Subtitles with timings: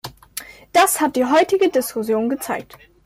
[0.73, 2.75] Das hat die heutige Diskussion gezeigt.